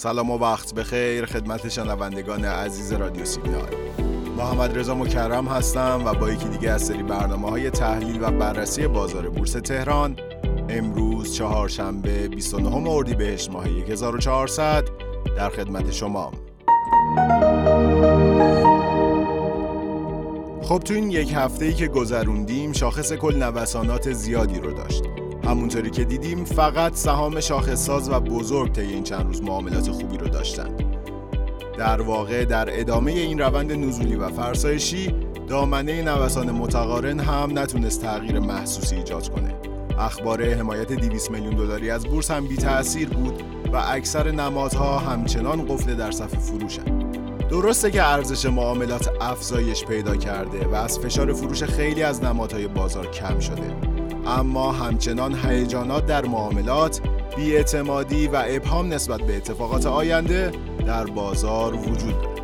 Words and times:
سلام 0.00 0.30
و 0.30 0.38
وقت 0.38 0.74
بخیر 0.74 1.26
خدمت 1.26 1.68
شنوندگان 1.68 2.44
عزیز 2.44 2.92
رادیو 2.92 3.24
سیگنال. 3.24 3.68
محمد 4.36 4.78
رضا 4.78 4.94
مکرم 4.94 5.48
هستم 5.48 6.02
و 6.04 6.14
با 6.14 6.30
یکی 6.30 6.48
دیگه 6.48 6.70
از 6.70 6.82
سری 6.82 7.02
برنامه 7.02 7.50
های 7.50 7.70
تحلیل 7.70 8.18
و 8.22 8.30
بررسی 8.30 8.86
بازار 8.86 9.28
بورس 9.28 9.52
تهران 9.52 10.16
امروز 10.68 11.34
چهارشنبه 11.34 12.28
29 12.28 12.88
اردیبهشت 12.88 13.50
ماه 13.50 13.66
1400 13.66 14.84
در 15.36 15.48
خدمت 15.48 15.90
شما. 15.90 16.32
خب 20.62 20.78
تو 20.78 20.94
این 20.94 21.10
یک 21.10 21.32
هفته 21.34 21.64
ای 21.64 21.74
که 21.74 21.88
گذروندیم 21.88 22.72
شاخص 22.72 23.12
کل 23.12 23.36
نوسانات 23.36 24.12
زیادی 24.12 24.60
رو 24.60 24.72
داشت. 24.72 25.04
همونطوری 25.50 25.90
که 25.90 26.04
دیدیم 26.04 26.44
فقط 26.44 26.94
سهام 26.94 27.40
شاخص 27.40 27.84
ساز 27.84 28.10
و 28.10 28.20
بزرگ 28.20 28.72
طی 28.72 28.80
این 28.80 29.02
چند 29.02 29.26
روز 29.26 29.42
معاملات 29.42 29.90
خوبی 29.90 30.18
رو 30.18 30.28
داشتن. 30.28 30.76
در 31.78 32.00
واقع 32.00 32.44
در 32.44 32.80
ادامه 32.80 33.12
این 33.12 33.38
روند 33.38 33.72
نزولی 33.72 34.16
و 34.16 34.28
فرسایشی 34.28 35.14
دامنه 35.48 36.02
نوسان 36.02 36.50
متقارن 36.50 37.20
هم 37.20 37.58
نتونست 37.58 38.02
تغییر 38.02 38.38
محسوسی 38.38 38.96
ایجاد 38.96 39.28
کنه. 39.28 39.54
اخبار 39.98 40.54
حمایت 40.54 40.92
200 40.92 41.30
میلیون 41.30 41.54
دلاری 41.54 41.90
از 41.90 42.06
بورس 42.06 42.30
هم 42.30 42.46
بی 42.46 42.56
تأثیر 42.56 43.08
بود 43.08 43.42
و 43.72 43.76
اکثر 43.76 44.30
نمادها 44.30 44.98
همچنان 44.98 45.66
قفل 45.66 45.94
در 45.94 46.10
صف 46.10 46.34
فروشن. 46.34 46.98
درسته 47.50 47.90
که 47.90 48.02
ارزش 48.02 48.46
معاملات 48.46 49.10
افزایش 49.20 49.84
پیدا 49.84 50.16
کرده 50.16 50.66
و 50.66 50.74
از 50.74 50.98
فشار 50.98 51.32
فروش 51.32 51.62
خیلی 51.62 52.02
از 52.02 52.24
نمادهای 52.24 52.68
بازار 52.68 53.06
کم 53.06 53.38
شده. 53.38 53.89
اما 54.26 54.72
همچنان 54.72 55.34
هیجانات 55.34 56.06
در 56.06 56.24
معاملات 56.24 57.00
بیاعتمادی 57.36 58.26
و 58.26 58.42
ابهام 58.46 58.92
نسبت 58.92 59.20
به 59.22 59.36
اتفاقات 59.36 59.86
آینده 59.86 60.52
در 60.86 61.04
بازار 61.04 61.74
وجود 61.74 62.22
داره 62.22 62.40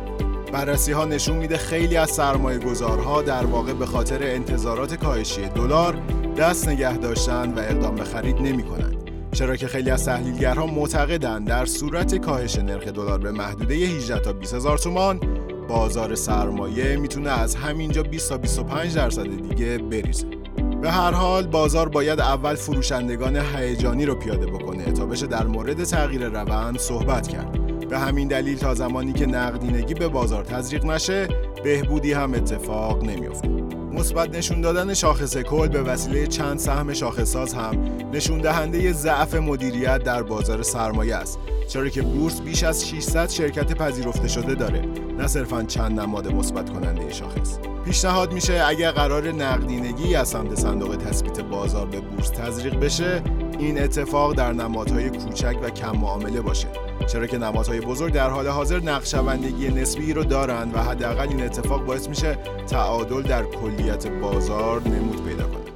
بررسی 0.51 0.91
ها 0.91 1.05
نشون 1.05 1.37
میده 1.37 1.57
خیلی 1.57 1.97
از 1.97 2.09
سرمایه 2.09 2.59
گذارها 2.59 3.21
در 3.21 3.45
واقع 3.45 3.73
به 3.73 3.85
خاطر 3.85 4.23
انتظارات 4.23 4.95
کاهشی 4.95 5.41
دلار 5.41 6.01
دست 6.37 6.69
نگه 6.69 6.97
داشتن 6.97 7.53
و 7.53 7.59
اقدام 7.59 7.95
به 7.95 8.03
خرید 8.03 8.35
نمی 8.35 8.63
کنن. 8.63 8.93
چرا 9.31 9.55
که 9.55 9.67
خیلی 9.67 9.89
از 9.89 10.05
تحلیلگرها 10.05 10.65
معتقدند 10.65 11.47
در 11.47 11.65
صورت 11.65 12.15
کاهش 12.15 12.55
نرخ 12.59 12.87
دلار 12.87 13.19
به 13.19 13.31
محدوده 13.31 13.75
18 13.75 14.19
تا 14.19 14.33
20 14.33 14.53
هزار 14.53 14.77
تومان 14.77 15.19
بازار 15.67 16.15
سرمایه 16.15 16.97
می‌تونه 16.97 17.29
از 17.29 17.55
همینجا 17.55 18.03
20 18.03 18.29
تا 18.29 18.37
25 18.37 18.95
درصد 18.95 19.49
دیگه 19.49 19.77
بریزه 19.77 20.36
به 20.81 20.91
هر 20.91 21.11
حال 21.11 21.47
بازار 21.47 21.89
باید 21.89 22.19
اول 22.19 22.55
فروشندگان 22.55 23.35
هیجانی 23.35 24.05
رو 24.05 24.15
پیاده 24.15 24.45
بکنه 24.45 24.83
تا 24.83 25.05
بشه 25.05 25.27
در 25.27 25.47
مورد 25.47 25.83
تغییر 25.83 26.29
روند 26.29 26.79
صحبت 26.79 27.27
کرد. 27.27 27.87
به 27.89 27.99
همین 27.99 28.27
دلیل 28.27 28.57
تا 28.57 28.73
زمانی 28.73 29.13
که 29.13 29.25
نقدینگی 29.25 29.93
به 29.93 30.07
بازار 30.07 30.43
تزریق 30.43 30.85
نشه 30.85 31.27
بهبودی 31.63 32.13
هم 32.13 32.33
اتفاق 32.33 33.03
نمیافته. 33.03 33.76
مثبت 33.97 34.35
نشون 34.35 34.61
دادن 34.61 34.93
شاخص 34.93 35.37
کل 35.37 35.67
به 35.67 35.81
وسیله 35.81 36.27
چند 36.27 36.59
سهم 36.59 36.93
شاخصساز 36.93 37.53
هم 37.53 37.83
نشون 38.13 38.41
دهنده 38.41 38.93
ضعف 38.93 39.35
مدیریت 39.35 40.03
در 40.03 40.23
بازار 40.23 40.63
سرمایه 40.63 41.15
است. 41.15 41.39
چرا 41.67 41.89
که 41.89 42.01
بورس 42.01 42.41
بیش 42.41 42.63
از 42.63 42.89
600 42.89 43.29
شرکت 43.29 43.73
پذیرفته 43.73 44.27
شده 44.27 44.55
داره. 44.55 44.81
نه 45.17 45.27
صرفا 45.27 45.63
چند 45.63 45.99
نماد 45.99 46.33
مثبت 46.33 46.69
کننده 46.69 47.13
شاخص. 47.13 47.57
پیشنهاد 47.85 48.33
میشه 48.33 48.63
اگر 48.67 48.91
قرار 48.91 49.31
نقدینگی 49.31 50.15
از 50.15 50.27
سمت 50.27 50.55
صندوق 50.55 50.95
تثبیت 50.95 51.39
بازار 51.39 51.85
به 51.85 51.99
بورس 51.99 52.29
تزریق 52.29 52.79
بشه 52.79 53.21
این 53.59 53.81
اتفاق 53.81 54.33
در 54.33 54.53
نمادهای 54.53 55.09
کوچک 55.09 55.57
و 55.63 55.69
کم 55.69 55.91
معامله 55.91 56.41
باشه. 56.41 56.67
چرا 57.07 57.27
که 57.27 57.37
نمادهای 57.37 57.81
بزرگ 57.81 58.13
در 58.13 58.29
حال 58.29 58.47
حاضر 58.47 58.79
نقشوندگی 58.79 59.67
نسبی 59.67 60.13
رو 60.13 60.23
دارند 60.23 60.75
و 60.75 60.77
حداقل 60.77 61.27
این 61.27 61.43
اتفاق 61.43 61.85
باعث 61.85 62.09
میشه 62.09 62.37
تعادل 62.67 63.21
در 63.21 63.43
کلیت 63.43 64.07
بازار 64.07 64.81
نمود 64.81 65.25
پیدا 65.25 65.43
کنه. 65.43 65.67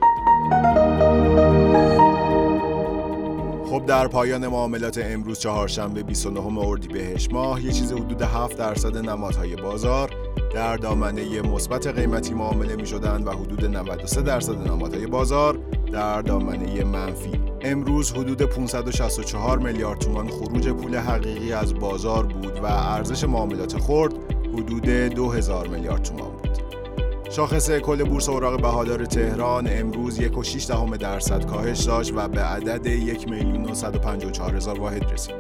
خب 3.66 3.86
در 3.86 4.08
پایان 4.08 4.48
معاملات 4.48 4.98
امروز 5.04 5.40
چهارشنبه 5.40 6.04
29 6.04 6.60
اردیبهشت 6.60 7.34
ماه 7.34 7.66
یه 7.66 7.72
چیز 7.72 7.92
حدود 7.94 8.22
7 8.22 8.58
درصد 8.58 8.98
نمادهای 8.98 9.56
بازار 9.56 10.12
در 10.54 10.78
دامنه 10.78 11.42
مثبت 11.42 11.88
قیمتی 11.88 12.34
معامله 12.34 12.76
می 12.76 12.86
شدند 12.86 13.28
و 13.28 13.32
حدود 13.32 13.66
93 13.66 14.22
درصد 14.22 14.68
نمادهای 14.68 15.08
بازار 15.08 15.60
در 15.92 16.22
دامنه 16.22 16.84
منفی. 16.84 17.51
امروز 17.64 18.12
حدود 18.12 18.42
564 18.42 19.60
میلیارد 19.60 20.00
تومان 20.00 20.28
خروج 20.28 20.70
پول 20.70 20.96
حقیقی 20.96 21.54
از 21.54 21.74
بازار 21.74 22.26
بود 22.26 22.60
و 22.60 22.66
ارزش 22.66 23.24
معاملات 23.24 23.78
خرد 23.78 24.14
حدود 24.54 24.86
2000 24.90 25.68
میلیارد 25.68 26.04
تومان 26.04 26.32
بود 26.32 26.58
شاخص 27.32 27.72
کل 27.72 28.04
بورس 28.04 28.30
اوراق 28.30 28.62
بهادار 28.62 29.06
تهران 29.06 29.68
امروز 29.72 30.20
1.6 30.20 30.68
دهم 30.68 30.98
درصد 30.98 31.46
کاهش 31.46 31.84
داشت 31.84 32.14
و 32.16 32.28
به 32.28 32.42
عدد 32.42 32.86
1 32.86 33.30
میلیون 33.30 33.66
و 33.66 33.76
154 33.76 34.56
هزار 34.56 34.80
واحد 34.80 35.12
رسید. 35.12 35.36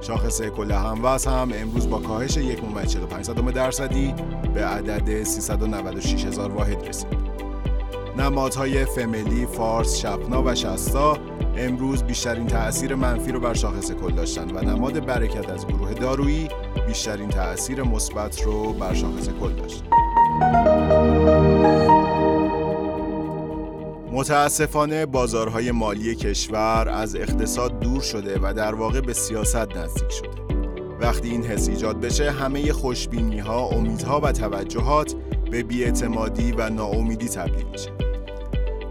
شاخص 0.00 0.42
کل 0.42 0.72
هموز 0.72 1.26
هم 1.26 1.52
امروز 1.54 1.90
با 1.90 1.98
کاهش 1.98 2.38
1.45 2.38 3.52
درصدی 3.54 4.14
به 4.54 4.64
عدد 4.64 5.22
396 5.22 6.24
هزار 6.24 6.52
واحد 6.52 6.88
رسید. 6.88 7.28
نمادهای 8.18 8.84
فملی، 8.84 9.46
فارس، 9.46 9.96
شپنا 9.96 10.42
و 10.42 10.54
شستا 10.54 11.18
امروز 11.58 12.02
بیشترین 12.02 12.46
تأثیر 12.46 12.94
منفی 12.94 13.32
رو 13.32 13.40
بر 13.40 13.54
شاخص 13.54 13.92
کل 13.92 14.10
داشتن 14.10 14.50
و 14.56 14.60
نماد 14.60 15.06
برکت 15.06 15.50
از 15.50 15.66
گروه 15.66 15.94
دارویی 15.94 16.48
بیشترین 16.86 17.28
تأثیر 17.28 17.82
مثبت 17.82 18.42
رو 18.42 18.72
بر 18.72 18.94
شاخص 18.94 19.28
کل 19.40 19.52
داشت. 19.52 19.84
متاسفانه 24.12 25.06
بازارهای 25.06 25.70
مالی 25.70 26.14
کشور 26.14 26.88
از 26.88 27.16
اقتصاد 27.16 27.80
دور 27.80 28.00
شده 28.00 28.38
و 28.42 28.54
در 28.54 28.74
واقع 28.74 29.00
به 29.00 29.12
سیاست 29.12 29.76
نزدیک 29.76 30.10
شده. 30.10 30.28
وقتی 31.00 31.30
این 31.30 31.44
حس 31.44 31.68
ایجاد 31.68 32.00
بشه 32.00 32.30
همه 32.30 32.72
خوشبینی 32.72 33.38
ها، 33.38 33.66
امیدها 33.66 34.20
و 34.20 34.32
توجهات 34.32 35.14
به 35.50 35.62
بیاعتمادی 35.62 36.52
و 36.52 36.70
ناامیدی 36.70 37.28
تبدیل 37.28 37.66
میشه. 37.66 38.07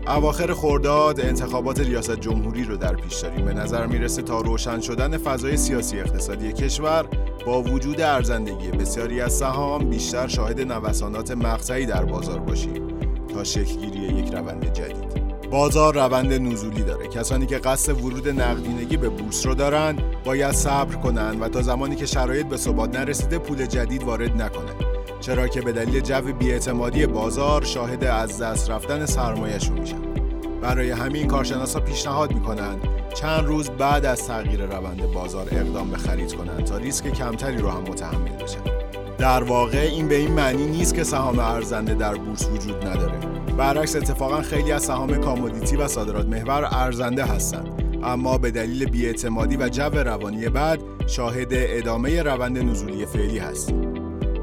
اواخر 0.09 0.53
خورداد 0.53 1.21
انتخابات 1.21 1.79
ریاست 1.79 2.19
جمهوری 2.19 2.63
رو 2.63 2.77
در 2.77 2.95
پیش 2.95 3.15
داریم. 3.15 3.45
به 3.45 3.53
نظر 3.53 3.85
می‌رسه 3.85 4.21
تا 4.21 4.41
روشن 4.41 4.79
شدن 4.79 5.17
فضای 5.17 5.57
سیاسی 5.57 5.99
اقتصادی 5.99 6.53
کشور 6.53 7.05
با 7.45 7.61
وجود 7.61 8.01
ارزندگی 8.01 8.71
بسیاری 8.71 9.21
از 9.21 9.33
سهام 9.33 9.89
بیشتر 9.89 10.27
شاهد 10.27 10.61
نوسانات 10.61 11.31
مقطعی 11.31 11.85
در 11.85 12.05
بازار 12.05 12.39
باشیم 12.39 12.87
تا 13.33 13.43
شکلگیری 13.43 13.99
یک 13.99 14.33
روند 14.33 14.73
جدید. 14.73 15.17
بازار 15.51 15.95
روند 15.95 16.33
نزولی 16.33 16.81
داره. 16.81 17.07
کسانی 17.07 17.45
که 17.45 17.57
قصد 17.57 18.01
ورود 18.01 18.29
نقدینگی 18.29 18.97
به 18.97 19.09
بورس 19.09 19.45
رو 19.45 19.55
دارن 19.55 19.97
باید 20.25 20.51
صبر 20.51 20.95
کنند 20.95 21.41
و 21.41 21.49
تا 21.49 21.61
زمانی 21.61 21.95
که 21.95 22.05
شرایط 22.05 22.45
به 22.45 22.57
ثبات 22.57 22.95
نرسیده 22.95 23.39
پول 23.39 23.65
جدید 23.65 24.03
وارد 24.03 24.41
نکنه 24.41 24.96
چرا 25.19 25.47
که 25.47 25.61
به 25.61 25.71
دلیل 25.71 25.99
جو 25.99 26.33
بیاعتمادی 26.39 27.05
بازار 27.05 27.63
شاهد 27.63 28.03
از 28.03 28.41
دست 28.41 28.69
رفتن 28.69 29.05
سرمایهشون 29.05 29.79
میشن 29.79 30.01
برای 30.61 30.91
همین 30.91 31.27
کارشناسا 31.27 31.79
پیشنهاد 31.79 32.33
می‌کنند 32.33 32.87
چند 33.13 33.45
روز 33.45 33.69
بعد 33.69 34.05
از 34.05 34.27
تغییر 34.27 34.65
روند 34.65 35.01
بازار 35.01 35.47
اقدام 35.51 35.89
به 35.89 35.97
خرید 35.97 36.33
کنند 36.33 36.63
تا 36.63 36.77
ریسک 36.77 37.13
کمتری 37.13 37.57
رو 37.57 37.69
هم 37.69 37.81
متحمل 37.81 38.43
بشن 38.43 38.59
در 39.17 39.43
واقع 39.43 39.77
این 39.77 40.07
به 40.07 40.15
این 40.15 40.31
معنی 40.31 40.65
نیست 40.65 40.95
که 40.95 41.03
سهام 41.03 41.39
ارزنده 41.39 41.93
در 41.93 42.15
بورس 42.15 42.49
وجود 42.49 42.87
نداره. 42.87 43.17
برعکس 43.57 43.95
اتفاقا 43.95 44.41
خیلی 44.41 44.71
از 44.71 44.83
سهام 44.83 45.15
کامودیتی 45.15 45.75
و 45.75 45.87
صادرات 45.87 46.25
محور 46.25 46.67
ارزنده 46.71 47.25
هستند. 47.25 47.99
اما 48.03 48.37
به 48.37 48.51
دلیل 48.51 48.85
بیاعتمادی 48.85 49.57
و 49.57 49.69
جو 49.69 49.83
روانی 49.83 50.49
بعد 50.49 50.79
شاهد 51.07 51.47
ادامه 51.51 52.23
روند 52.23 52.57
نزولی 52.57 53.05
فعلی 53.05 53.39
هستیم. 53.39 53.96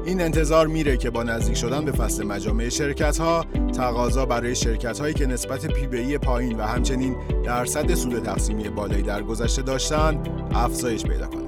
این 0.05 0.21
انتظار 0.21 0.67
میره 0.67 0.97
که 0.97 1.09
با 1.09 1.23
نزدیک 1.23 1.57
شدن 1.57 1.85
به 1.85 1.91
فصل 1.91 2.23
مجامع 2.23 2.69
شرکت 2.69 3.17
ها 3.17 3.45
تقاضا 3.77 4.25
برای 4.25 4.55
شرکت 4.55 4.99
هایی 4.99 5.13
که 5.13 5.25
نسبت 5.25 5.65
پی 5.65 5.87
بی 5.87 6.17
پایین 6.17 6.57
و 6.57 6.63
همچنین 6.63 7.15
درصد 7.43 7.93
سود 7.93 8.23
تقسیمی 8.23 8.69
بالایی 8.69 9.01
در 9.01 9.23
گذشته 9.23 9.61
داشتن 9.61 10.23
افزایش 10.53 11.03
پیدا 11.03 11.27
کنه 11.27 11.45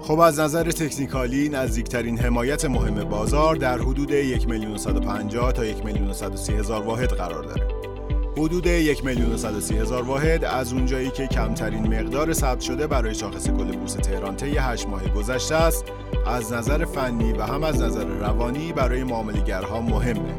خب 0.00 0.18
از 0.18 0.40
نظر 0.40 0.70
تکنیکالی 0.70 1.48
نزدیکترین 1.48 2.18
حمایت 2.18 2.64
مهم 2.64 3.04
بازار 3.04 3.56
در 3.56 3.78
حدود 3.78 4.10
1 4.10 4.48
میلیون 4.48 4.76
تا 4.76 5.64
1 5.64 5.84
میلیون 5.84 6.10
هزار 6.58 6.82
واحد 6.82 7.08
قرار 7.08 7.42
داره. 7.42 7.73
حدود 8.36 8.66
1 8.66 9.04
میلیون 9.04 9.32
هزار 9.32 10.02
واحد 10.02 10.44
از 10.44 10.72
اونجایی 10.72 11.10
که 11.10 11.26
کمترین 11.26 12.00
مقدار 12.00 12.32
ثبت 12.32 12.60
شده 12.60 12.86
برای 12.86 13.14
شاخص 13.14 13.48
کل 13.48 13.76
بورس 13.76 13.92
تهران 13.92 14.36
طی 14.36 14.56
8 14.56 14.88
ماه 14.88 15.08
گذشته 15.08 15.54
است، 15.54 15.84
از 16.26 16.52
نظر 16.52 16.84
فنی 16.84 17.32
و 17.32 17.42
هم 17.42 17.64
از 17.64 17.82
نظر 17.82 18.04
روانی 18.04 18.72
برای 18.72 19.04
معاملهگرها 19.04 19.80
مهمه. 19.80 20.34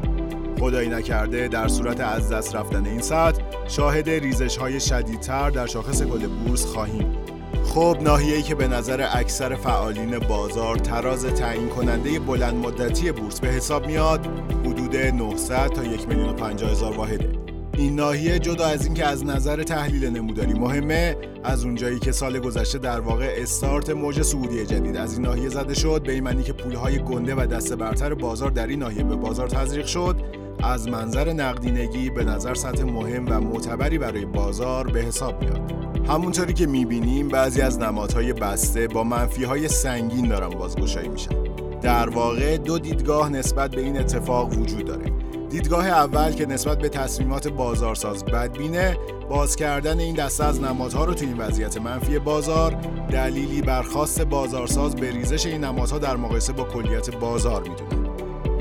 خدایی 0.60 0.88
نکرده 0.88 1.48
در 1.48 1.68
صورت 1.68 2.00
از 2.00 2.32
دست 2.32 2.56
رفتن 2.56 2.86
این 2.86 3.00
سطح 3.00 3.42
شاهد 3.68 4.10
ریزش 4.10 4.56
های 4.56 4.80
شدیدتر 4.80 5.50
در 5.50 5.66
شاخص 5.66 6.02
کل 6.02 6.26
بورس 6.26 6.66
خواهیم 6.66 7.16
خب 7.64 7.96
ناحیه‌ای 8.00 8.42
که 8.42 8.54
به 8.54 8.68
نظر 8.68 9.08
اکثر 9.12 9.54
فعالین 9.54 10.18
بازار 10.18 10.76
تراز 10.76 11.26
تعیین 11.26 11.68
کننده 11.68 12.18
بلند 12.18 12.54
مدتی 12.54 13.12
بورس 13.12 13.40
به 13.40 13.48
حساب 13.48 13.86
میاد 13.86 14.26
حدود 14.64 14.96
900 14.96 15.66
تا 15.66 15.84
1 15.84 16.08
میلیون 16.08 16.28
و 16.28 16.66
هزار 16.66 16.96
واحده 16.96 17.35
این 17.76 17.94
ناحیه 17.94 18.38
جدا 18.38 18.66
از 18.66 18.84
اینکه 18.84 19.04
از 19.04 19.24
نظر 19.24 19.62
تحلیل 19.62 20.08
نموداری 20.08 20.52
مهمه 20.52 21.16
از 21.44 21.64
اونجایی 21.64 21.98
که 21.98 22.12
سال 22.12 22.38
گذشته 22.38 22.78
در 22.78 23.00
واقع 23.00 23.34
استارت 23.36 23.90
موج 23.90 24.22
صعودی 24.22 24.66
جدید 24.66 24.96
از 24.96 25.12
این 25.12 25.26
ناحیه 25.26 25.48
زده 25.48 25.74
شد 25.74 26.02
به 26.02 26.12
این 26.12 26.24
معنی 26.24 26.42
که 26.42 26.52
پولهای 26.52 26.98
گنده 26.98 27.34
و 27.34 27.46
دست 27.46 27.72
برتر 27.72 28.14
بازار 28.14 28.50
در 28.50 28.66
این 28.66 28.78
ناحیه 28.78 29.04
به 29.04 29.16
بازار 29.16 29.48
تزریق 29.48 29.86
شد. 29.86 30.16
از 30.62 30.88
منظر 30.88 31.32
نقدینگی 31.32 32.10
به 32.10 32.24
نظر 32.24 32.54
سطح 32.54 32.84
مهم 32.84 33.26
و 33.28 33.40
معتبری 33.40 33.98
برای 33.98 34.24
بازار 34.24 34.90
به 34.90 35.00
حساب 35.00 35.42
میاد. 35.42 35.72
همونطوری 36.08 36.52
که 36.52 36.66
می‌بینیم 36.66 37.28
بعضی 37.28 37.60
از 37.60 37.78
نمادهای 37.78 38.32
بسته 38.32 38.88
با 38.88 39.04
منفی 39.04 39.44
های 39.44 39.68
سنگین 39.68 40.28
دارن 40.28 40.48
بازگشایی 40.48 41.08
میشن. 41.08 41.44
در 41.82 42.08
واقع 42.08 42.56
دو 42.56 42.78
دیدگاه 42.78 43.28
نسبت 43.28 43.70
به 43.70 43.80
این 43.80 43.98
اتفاق 43.98 44.58
وجود 44.58 44.84
داره. 44.84 45.15
دیدگاه 45.56 45.86
اول 45.86 46.32
که 46.32 46.46
نسبت 46.46 46.78
به 46.78 46.88
تصمیمات 46.88 47.48
بازارساز 47.48 48.24
بدبینه 48.24 48.98
باز 49.28 49.56
کردن 49.56 50.00
این 50.00 50.14
دسته 50.14 50.44
از 50.44 50.60
نمادها 50.60 51.04
رو 51.04 51.14
تو 51.14 51.24
این 51.24 51.38
وضعیت 51.38 51.80
منفی 51.80 52.18
بازار 52.18 52.72
دلیلی 53.10 53.62
برخواست 53.62 54.22
بازارساز 54.22 54.96
به 54.96 55.10
ریزش 55.10 55.46
این 55.46 55.64
نمادها 55.64 55.98
در 55.98 56.16
مقایسه 56.16 56.52
با 56.52 56.64
کلیت 56.64 57.14
بازار 57.14 57.62
می‌دونه. 57.62 58.10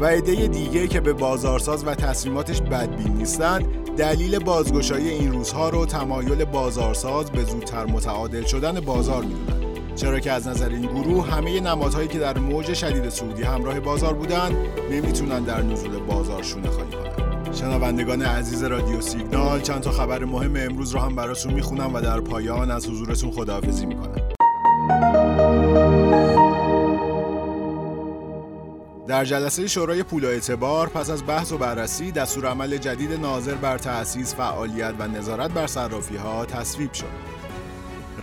و 0.02 0.06
ایده 0.06 0.48
دیگه 0.48 0.88
که 0.88 1.00
به 1.00 1.14
بازارساز 1.14 1.88
و 1.88 1.96
تصمیماتش 1.96 2.62
بدبین 2.62 3.14
نیستن 3.14 3.60
دلیل 3.98 4.40
بازگشایی 4.40 5.10
این 5.10 5.32
روزها 5.32 5.70
رو 5.70 5.86
تمایل 5.86 6.46
بازارساز 6.46 7.32
به 7.32 7.44
زودتر 7.44 7.86
متعادل 7.86 8.44
شدن 8.44 8.80
بازار 8.80 9.24
می‌دونن. 9.24 9.65
چرا 9.96 10.20
که 10.20 10.32
از 10.32 10.48
نظر 10.48 10.70
این 10.70 10.82
گروه 10.82 11.30
همه 11.30 11.60
نمادهایی 11.60 12.08
که 12.08 12.20
در 12.20 12.38
موج 12.38 12.74
شدید 12.74 13.10
سعودی 13.10 13.44
همراه 13.44 13.80
بازار 13.80 14.14
بودن 14.14 14.56
نمی‌تونن 14.92 15.44
در 15.44 15.62
نزول 15.62 16.00
بازار 16.00 16.44
شونه 16.44 16.70
خالی 16.70 16.92
کنن 16.92 17.54
شنوندگان 17.54 18.22
عزیز 18.22 18.64
رادیو 18.64 19.02
سیگنال 19.02 19.62
چند 19.62 19.82
تا 19.82 19.92
خبر 19.92 20.26
مهم 20.26 20.56
امروز 20.56 20.92
رو 20.92 21.00
هم 21.00 21.16
براتون 21.16 21.54
می‌خونم 21.54 21.96
و 21.96 22.02
در 22.02 22.20
پایان 22.20 22.72
از 22.72 22.88
حضورتون 22.88 23.32
خداحافظی 23.32 23.86
می‌کنم 23.86 24.22
در 29.08 29.26
جلسه 29.26 29.68
شورای 29.68 30.04
پول 30.04 30.26
و 30.26 30.28
اعتبار 30.28 30.90
پس 30.90 31.10
از 31.10 31.28
بحث 31.28 31.52
و 31.52 31.58
بررسی 31.58 32.12
دستور 32.12 32.46
عمل 32.46 32.78
جدید 32.78 33.12
ناظر 33.12 33.56
بر 33.56 33.78
تأسیس 33.78 34.36
فعالیت 34.36 34.94
و 35.00 35.08
نظارت 35.08 35.52
بر 35.52 35.68
صرافی 35.68 36.16
ها 36.18 36.46
تصویب 36.46 36.94
شد. 36.94 37.06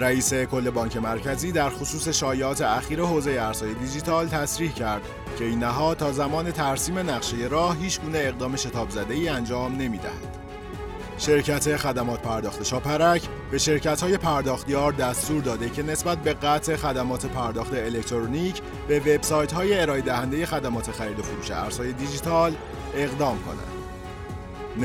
رئیس 0.01 0.35
کل 0.35 0.71
بانک 0.71 0.97
مرکزی 0.97 1.53
در 1.53 1.71
خصوص 1.71 2.09
شایعات 2.09 2.61
اخیر 2.61 3.01
حوزه 3.01 3.31
ارزهای 3.31 3.75
دیجیتال 3.75 4.29
تصریح 4.29 4.73
کرد 4.73 5.03
که 5.39 5.45
این 5.45 5.59
نهاد 5.59 5.97
تا 5.97 6.13
زمان 6.13 6.51
ترسیم 6.51 6.99
نقشه 6.99 7.37
راه 7.37 7.77
هیچ 7.77 8.01
گونه 8.01 8.19
اقدام 8.19 8.57
شتاب 8.57 8.91
زده 8.91 9.15
ای 9.15 9.29
انجام 9.29 9.77
نمی‌دهد. 9.77 10.37
شرکت 11.19 11.77
خدمات 11.77 12.23
پرداخت 12.23 12.63
شاپرک 12.63 13.23
به 13.51 13.59
شرکت 13.59 14.01
های 14.01 14.17
پرداختیار 14.17 14.93
دستور 14.93 15.43
داده 15.43 15.69
که 15.69 15.83
نسبت 15.83 16.19
به 16.19 16.33
قطع 16.33 16.77
خدمات 16.77 17.27
پرداخت 17.27 17.75
الکترونیک 17.75 18.63
به 18.89 19.01
وبسایت 19.01 19.53
های 19.53 19.81
ارائه 19.81 20.01
دهنده 20.01 20.47
خدمات 20.47 20.91
خرید 20.91 21.19
و 21.19 21.23
فروش 21.23 21.51
ارزهای 21.51 21.93
دیجیتال 21.93 22.55
اقدام 22.95 23.39
کنند. 23.43 23.73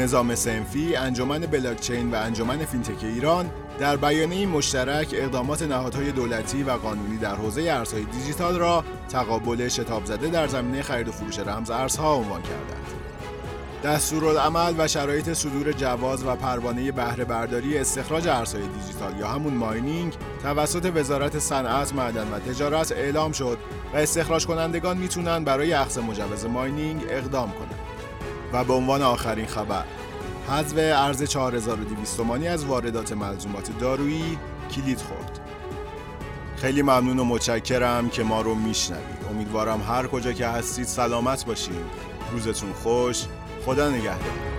نظام 0.03 0.35
صنفی، 0.35 0.95
انجمن 0.95 1.39
بلاکچین 1.39 2.11
و 2.11 2.15
انجمن 2.15 2.65
فینتک 2.65 3.03
ایران 3.03 3.51
در 3.79 3.97
بیانیه 3.97 4.47
مشترک 4.47 5.07
اقدامات 5.13 5.61
نهادهای 5.61 6.11
دولتی 6.11 6.63
و 6.63 6.71
قانونی 6.71 7.17
در 7.17 7.35
حوزه 7.35 7.61
ارزهای 7.61 8.03
دیجیتال 8.03 8.55
را 8.55 8.83
تقابل 9.09 9.67
شتاب 9.67 10.05
زده 10.05 10.27
در 10.27 10.47
زمینه 10.47 10.81
خرید 10.81 11.07
و 11.07 11.11
فروش 11.11 11.39
رمز 11.39 11.69
ارزها 11.69 12.15
عنوان 12.15 12.41
کردند. 12.41 12.87
دستورالعمل 13.83 14.73
و 14.77 14.87
شرایط 14.87 15.33
صدور 15.33 15.71
جواز 15.71 16.23
و 16.25 16.35
پروانه 16.35 16.91
بهره 16.91 17.25
برداری 17.25 17.77
استخراج 17.77 18.27
ارزهای 18.27 18.67
دیجیتال 18.67 19.19
یا 19.19 19.27
همون 19.27 19.53
ماینینگ 19.53 20.13
توسط 20.43 20.91
وزارت 20.95 21.39
صنعت، 21.39 21.93
معدن 21.93 22.27
و 22.31 22.39
تجارت 22.39 22.91
اعلام 22.91 23.31
شد 23.31 23.57
و 23.93 23.97
استخراج 23.97 24.45
کنندگان 24.45 24.97
می‌تونن 24.97 25.43
برای 25.43 25.73
اخذ 25.73 25.97
مجوز 25.97 26.45
ماینینگ 26.45 27.05
اقدام 27.09 27.51
کنند. 27.51 27.79
و 28.53 28.63
به 28.63 28.73
عنوان 28.73 29.01
آخرین 29.01 29.45
خبر 29.45 29.83
حذف 30.49 30.75
ارز 30.77 31.23
4200 31.23 32.17
تومانی 32.17 32.47
از 32.47 32.65
واردات 32.65 33.11
ملزومات 33.11 33.79
دارویی 33.79 34.37
کلید 34.75 35.01
خورد. 35.01 35.39
خیلی 36.57 36.81
ممنون 36.81 37.19
و 37.19 37.23
متشکرم 37.23 38.09
که 38.09 38.23
ما 38.23 38.41
رو 38.41 38.55
میشنوید. 38.55 39.25
امیدوارم 39.31 39.81
هر 39.81 40.07
کجا 40.07 40.33
که 40.33 40.47
هستید 40.47 40.85
سلامت 40.85 41.45
باشید. 41.45 41.75
روزتون 42.31 42.73
خوش. 42.73 43.23
خدا 43.65 43.89
نگهدار 43.89 44.56